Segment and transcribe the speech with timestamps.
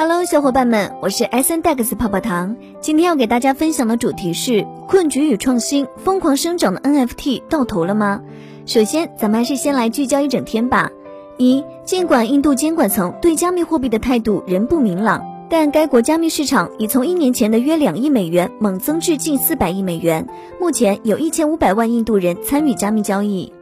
[0.00, 2.56] Hello，小伙伴们，我是 S N Dex 泡泡糖。
[2.80, 8.22] 今天要给大家分享的主题是困局与创新，疯狂生长的 NFT 到头了吗？
[8.64, 10.90] 首先，咱们还是先来聚焦一整天吧。
[11.36, 20.26] 一，尽管印度监管层对加密货币的态度仍不明朗，但该国加密市场已从一年前的约两亿美元猛增至近四百亿美元，
[20.58, 23.52] 目前有一千五百万印度人参与加密交易。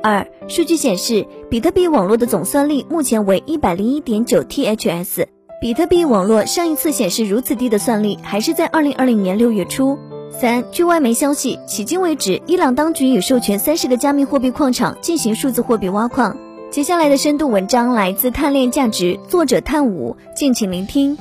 [0.00, 5.26] 二，数据显示，比特币网络的总算力目前为一百零一点九 THS。
[5.60, 9.98] 比特币网络上一次显示如此低的算力，还是在二零二零年六月初。
[10.30, 16.36] 三，据外媒消息，迄今为止，伊朗当局已授权三十个加密货币矿场进行数字货币挖矿。
[16.70, 21.18] 接下来的深度文章来自探链价值，作者探五，敬请聆听。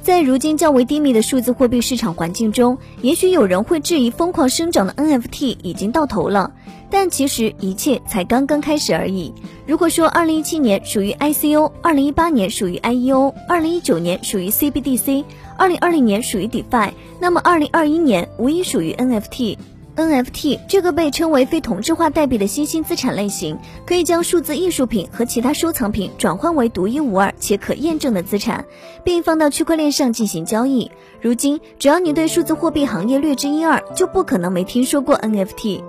[0.00, 6.52] 在如今较为低迷的数字货币市场环境中，也许有人会质疑疯狂生长的 NFT 已经到头了。
[6.88, 9.34] 但其实一切才刚刚开始而已。
[9.68, 19.58] 如果说2017年属于 ICO，2018 年属于 IEO，2019 年属于 CBDC，2020 年属于 DeFi，那么2021年无疑属于 NFT。
[19.94, 28.64] NFT 这个被称为非同质化代币的新兴资产类型，可以将数字艺术品和其他收藏品转换为独一无二且可验证的资产，
[29.04, 30.90] 并放到区块链上进行交易。
[31.20, 35.82] 如今，只要你对数字货币行业略知一二，就不可能没听说过 NFT。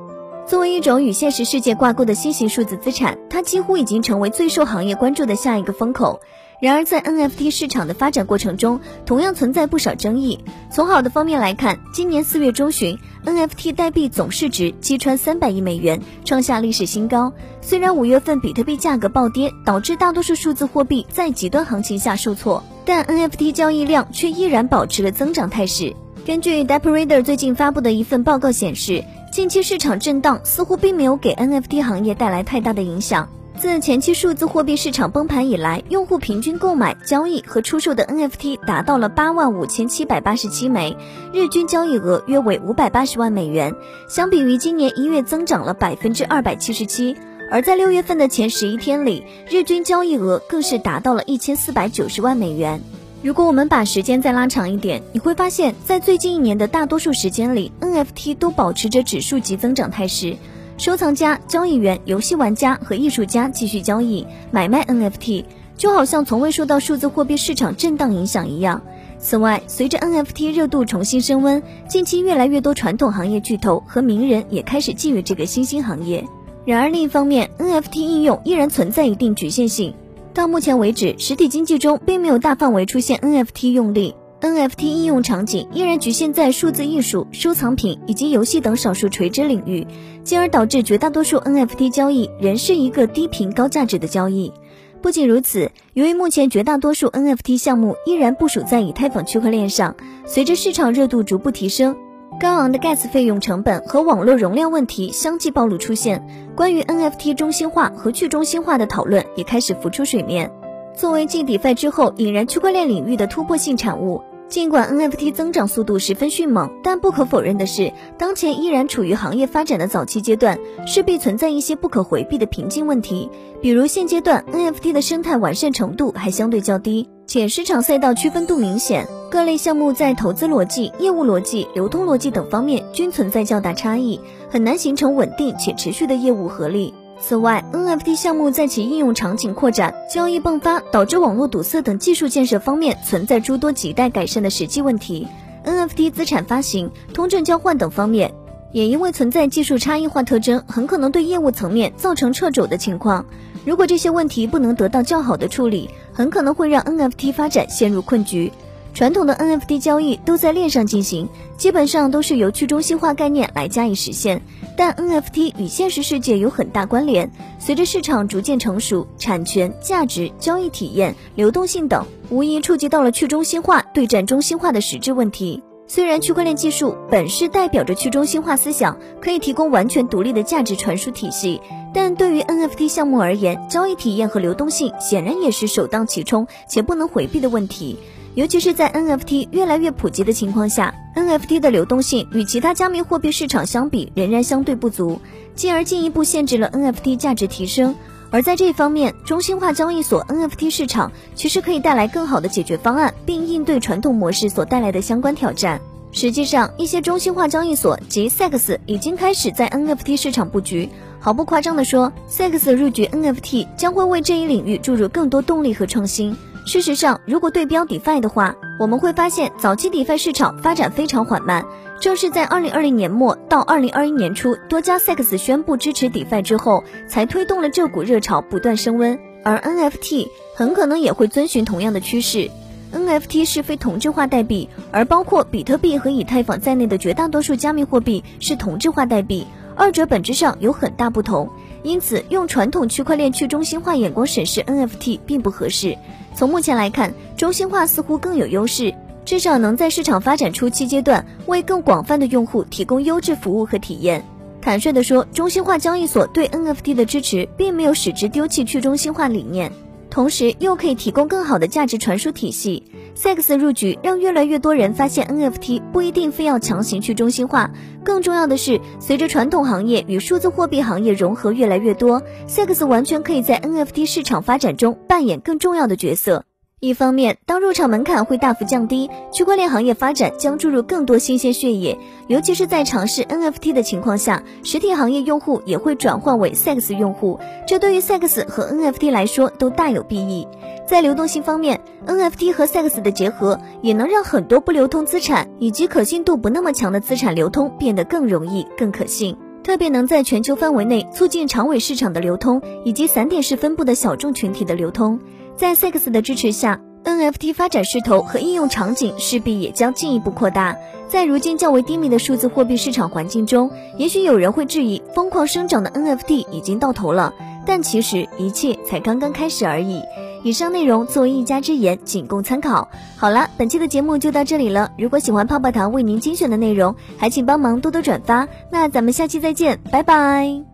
[0.49, 6.21] 作为一种与现实世界挂钩的新型数字资产，它几乎已经成为最受行业关注的下一个风口。
[6.59, 10.39] 然而，在 NFT 市场的发展过程中，同样存在不少争议。
[10.71, 17.31] 从好的方面来看，今年四月中旬，NFT 代币总市值击穿三百亿美元，创下历史新高。
[17.61, 25.95] 虽然五月份比特币价格暴跌，导致大多数数字货币在极端行情下受挫，但 NFT 交易量却依然保持了增长态势。
[26.29, 33.27] 根据 d e p r e a d e r 最近发布的一份报告显示，近期市场震荡似乎并没有给 NFT 行业带来太大的影响。
[33.57, 40.95] 自前期数字货币市场崩盘以来，用户平均购买、交易和出售的 NFT 达到了八万五千七百八十七枚，
[41.33, 43.73] 日均交易额约为五百八十万美元，
[44.07, 47.17] 相比于今年一月增长了百分之二百七十七。
[47.49, 52.83] 而在六月份的前十一天里，日均交易额更是达到了一千四百九十万美元。
[53.21, 60.37] 如果我们把时间再拉长一点，你会发现在最近一年的大多数时间里，NFT 都保持着指数级增长态势。
[60.77, 65.43] 收藏家、交易员、游戏玩家和艺术家继续交易买卖 NFT，
[65.75, 68.81] 就好像从未受到数字货币市场震荡影响一样。
[69.19, 76.25] 此外，随着 NFT 热度重新升温，近期越来越多传统行业巨头和名人也开始觊觎这个新兴行业。
[76.63, 79.93] 然而，另一方面，NFT 应用依然存在一定局限性。
[80.33, 89.85] 到目前为止，实体经济中并没有大范围出现 NFT 用例，NFT 应用场景依然局限在数字艺术、收藏品以及游戏等少数垂直领域，
[90.23, 94.53] 进而导致绝大多数 NFT 交易仍是一个低频高价值的交易。
[95.01, 99.95] 不仅如此，由于目前绝大多数 NFT 项目依然部署在以太坊区块链上，
[100.25, 101.95] 随着市场热度逐步提升。
[102.39, 110.49] 高昂的 gas 费用成本和网络容量问题相继暴露出现，关于 NFT 中心化和去中心化的讨论也开始浮出水面。
[110.95, 120.57] 作为继 DeFi 之后引燃区块链领域的突破性产物，尽管 NFT 增长速度十分迅猛，但不可否认的是，当前依然处于行业发展的早期阶段，
[120.87, 123.29] 势必存在一些不可回避的瓶颈问题，
[123.61, 127.09] 比如现阶段 NFT 的生态完善程度还相对较低。
[127.27, 134.19] 且市场赛道区分度明显，各类项目在投资逻辑、业务逻辑、流通逻辑等方面均存在较大差异，
[134.49, 136.93] 很难形成稳定且持续的业务合力。
[137.21, 145.27] 此外，NFT 项目在其应用场景扩展、交易迸发导致网络堵塞等技术建设方面存在诸多亟待改善的实际问题。
[145.63, 148.33] NFT 资产发行、通证交换等方面，
[148.71, 153.25] 也因为存在技术差异化特征，很可能对业务层面造成掣肘的情况。
[153.63, 158.51] 如果这些问题不能得到较好的处理，很可能会让 NFT 发展陷入困局。
[158.93, 164.41] 传统的 NFT 交易都在链上进行，基本上都是由去中心化概念来加以实现。
[164.75, 175.61] 但 NFT 与现实世界有很大关联，随着市场逐渐成熟，产权、价值、交易体验、流动性等，无疑触及到了去中心化对战中心化的实质问题。
[175.87, 181.59] 虽然区块链技术本是代表着去中心化思想，可以提供完全独立的价值传输体系，
[181.93, 187.97] 但对于 NFT 项目而言，交易体验和流动性显然也是首当其冲且不能回避的问题。
[188.35, 195.19] 尤其是在 NFT 越来越普及的情况下，NFT 的流动性与其他加密货币市场相比仍然相对不足，
[195.55, 197.95] 进而进一步限制了 NFT 价值提升。
[198.31, 205.81] 而在这方面，中心化交易所 NFT 市场其实可以带来更好的解决方案，并应对传统模式所带来的相关挑战。
[206.11, 210.87] 实际上，一些中心化交易所及 SEX 已经开始在 NFT 市场布局。
[211.19, 216.35] 毫不夸张地说，SEX 入局 NFT 将会为这一领域注入更多动力和创新。
[216.69, 221.65] 事实上，如果对标 DeFi 的话，我们会发现早期 DeFi 市场发展非常缓慢。
[221.99, 229.17] 正是在2020年末到2021年初，多家 SEX 宣布支持 DeFi 之后，才推动了这股热潮不断升温。
[229.43, 232.51] 而 NFT 很可能也会遵循同样的趋势。
[232.93, 239.47] NFT 是非同质化代币，而包括比特币和以太坊在内的绝大多数加密货币是同质化代币，
[239.79, 241.49] 二者本质上有很大不同。
[241.81, 245.97] 因此，用传统区块链去中心化眼光审视 NFT 并不合适。
[246.35, 248.93] 从目前来看，中心化似乎更有优势，
[249.23, 254.25] 至少能在市场发展初期阶段为更广泛的用户提供优质服务和体验。
[254.61, 259.71] 坦率地说，中心化交易所对 NFT 的支持并没有使之丢弃去中心化理念。
[260.09, 262.83] 同时又可以提供更好的价值传输体系。
[263.15, 267.71] Sex 入局让越来越多人发现 NFT 不一定非要强行去中心化。
[268.03, 276.45] 更重要的是，随着传统行业与数字货币行业融合越来越多，Sex 完全可以在 NFT 市场发展中扮演更重要的角色。
[276.81, 287.37] 一方面，当入场门槛会大幅降低，区块链行业发展将注入更多新鲜血液，尤其是在尝试 NFT 的情况下，实体行业用户也会转换为 Sex 用户，
[287.67, 290.47] 这对于 Sex 和 NFT 来说都大有裨益。
[290.87, 299.35] 在流动性方面，NFT 和 Sex 的结合也能让很多不流通资产以及可信度不那么强的资产流通变得更容易、更可信，
[299.65, 305.19] 特别能在全球范围内促进长尾市场的流通以及散点式分布的小众群体的流通。
[305.59, 310.77] 在 Sex 的支持下，NFT 发展势头和应用场景势必也将进一步扩大。
[311.09, 317.33] 在如今较为低迷的数字货币市场环境中，也许有人会质疑疯狂生长的 NFT 已经到头了，
[317.65, 320.01] 但其实一切才刚刚开始而已。
[320.45, 322.87] 以上内容作为一家之言，仅供参考。
[323.17, 324.93] 好了，本期的节目就到这里了。
[324.97, 328.47] 如果喜欢泡泡糖为您精选的内容，还请帮忙多多转发。
[328.71, 330.69] 那咱们下期再见，拜拜。